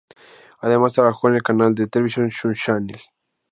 [0.61, 2.99] Además trabajó en el canal de televisión Sun Channel.